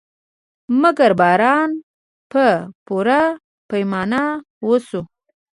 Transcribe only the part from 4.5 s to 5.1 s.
وشو.